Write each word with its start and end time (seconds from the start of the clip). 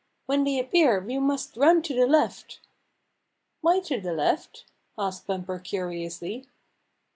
"When 0.25 0.45
they 0.45 0.57
appear 0.57 0.99
we 0.99 1.19
must 1.19 1.55
run 1.55 1.83
to 1.83 1.93
the 1.93 2.07
left." 2.07 2.59
"Why 3.61 3.79
to 3.81 4.01
the 4.01 4.13
left?" 4.13 4.65
asked 4.97 5.27
Bumper 5.27 5.59
curiously. 5.59 6.47